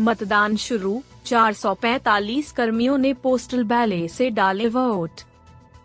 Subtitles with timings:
[0.00, 5.20] मतदान शुरू 445 कर्मियों ने पोस्टल बैले से डाले वोट।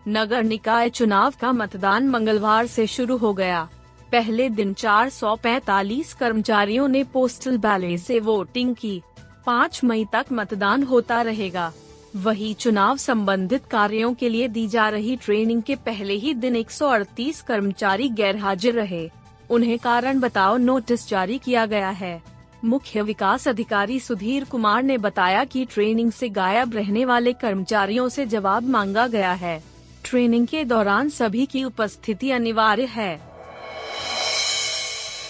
[0.08, 3.68] नगर निकाय चुनाव का मतदान मंगलवार से शुरू हो गया।
[4.12, 9.02] पहले दिन 445 कर्मचारियों ने पोस्टल बैले से वोटिंग की।
[9.46, 11.72] 5 मई तक मतदान होता रहेगा।
[12.16, 17.42] वही चुनाव संबंधित कार्यों के लिए दी जा रही ट्रेनिंग के पहले ही दिन 138
[17.42, 19.10] कर्मचारी गैर हाजिर रहे।
[19.50, 22.35] उन्हें कारण बताओ नोटिस जारी किया गया है।
[22.66, 28.26] मुख्य विकास अधिकारी सुधीर कुमार ने बताया कि ट्रेनिंग से गायब रहने वाले कर्मचारियों से
[28.26, 29.64] जवाब मांगा गया है।
[30.04, 33.16] ट्रेनिंग के दौरान सभी की उपस्थिति अनिवार्य है।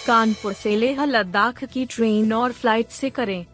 [0.08, 3.46] कानपुर से लेह लद्दाख की ट्रेन और फ़्लाइट से करें।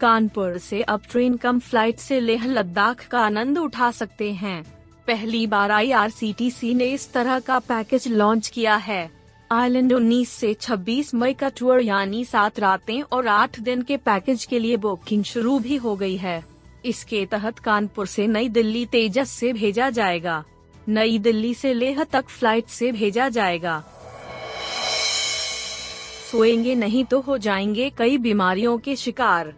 [0.00, 4.62] कानपुर से अब ट्रेन कम फ़्लाइट से लेह लद्दाख का आनंद उठा सकते हैं।
[5.06, 9.21] पहली बार आईआरसीटीसी ने इस तरह का पैकेज लॉन्च किया है।
[9.52, 14.44] आइलैंड 19 से 26 मई का टूर यानी सात रातें और आठ दिन के पैकेज
[14.44, 16.44] के लिए बुकिंग शुरू भी हो गई है।
[16.84, 20.44] इसके तहत कानपुर से नई दिल्ली तेजस से भेजा जाएगा।
[20.88, 23.84] नई दिल्ली से लेह तक फ़्लाइट से भेजा जाएगा।
[26.30, 29.54] सोएँगे नहीं तो हो जाएँगे कई बीमारियों के शिकार।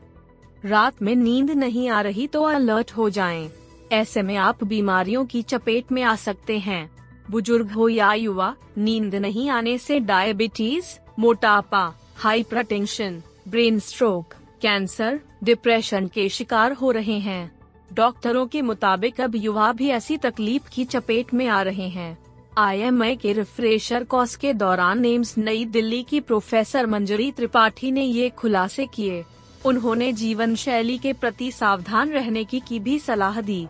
[0.64, 3.50] रात में नींद नहीं आ रही तो अलर्ट हो जाएँ।
[3.92, 6.93] ऐसे में आप बीमारियों की चपेट में आ सकते हैं।
[7.30, 16.06] बुज़ुर्ग हो या युवा, नींद नहीं आने से डायबिटीज़ मोटापा hypertension brain stroke cancer depression
[16.06, 17.52] के शिकार हो रहे हैं।
[17.92, 22.18] डॉक्टरों के मुताबिक अब युवा भी ऐसी तकलीफ़ की चपेट में आ रहे हैं।
[22.58, 28.28] आई के रिफ्रेशर कोर्स के दौरान एम्स नई दिल्ली की प्रोफेसर मंजरी त्रिपाठी ने ये
[28.30, 29.24] खुलासे किए।
[29.66, 33.66] उन्होंने जीवन शैली के प्रति सावधान रहने की की भी सलाह दी।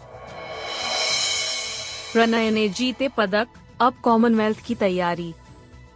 [2.15, 3.47] प्रणय ने जीते पदक,
[3.81, 5.33] अब कॉमनवेल्थ की तैयारी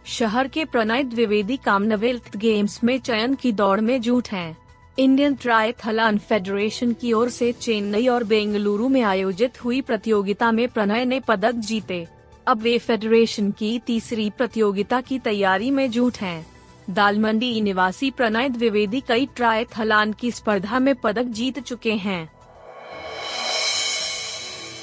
[0.05, 4.57] शहर के प्रणय द्विवेदी कॉमनवेल्थ गेम्स में चयन की दौड़ में जुट हैं।
[4.99, 11.05] इंडियन ट्रायथलन फेडरेशन की ओर से चेन्नई और बेंगलुरु में आयोजित हुई प्रतियोगिता में प्रणय
[11.05, 12.05] ने पदक जीते
[12.47, 16.45] अब वे फेडरेशन की तीसरी प्रतियोगिता की तैयारी में जुट हैं।
[16.89, 22.38] दालमंडी निवासी प्रणय द्विवेदी कई ट्रायथलान की स्पर्धा में पदक जीत चुके हैं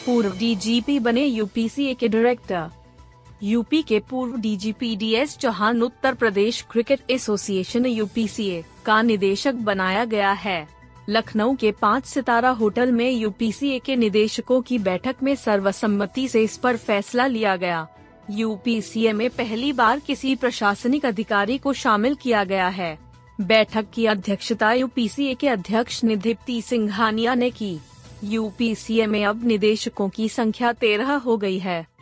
[0.06, 2.69] पूर्व डीजीपी बने यूपीसीए के डायरेक्टर
[3.43, 10.05] यूपी के पूर्व DGP D S Chauhan Uttar Pradesh cricket association UPCA का निदेशक बनाया
[10.05, 10.69] गया है।
[11.09, 16.56] लखनऊ के पाँच सितारा होटल में यूपीसीए के निदेशकों की बैठक में सर्वसम्मति से इस
[16.56, 17.87] पर फैसला लिया गया।
[18.31, 22.97] यूपीसीए में पहली बार किसी प्रशासनिक अधिकारी को शामिल किया गया है।
[23.41, 27.78] बैठक की अध्यक्षता यूपीसीए के अध्यक्ष निधिप्ति सिंघानिया ने की।
[28.25, 31.97] यूपीसीए में अब निदेशकों की संख्या तेरह हो गई है।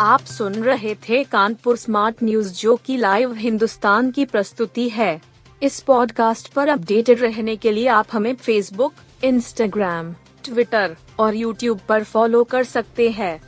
[0.00, 5.20] आप सुन रहे थे कानपुर स्मार्ट न्यूज़, जो की लाइव हिंदुस्तान की प्रस्तुति है।
[5.62, 8.94] इस पॉडकास्ट पर अपडेटेड रहने के लिए आप हमें फेसबुक
[9.24, 10.12] इंस्टाग्राम
[10.44, 13.47] ट्विटर और यूट्यूब पर फॉलो कर सकते हैं।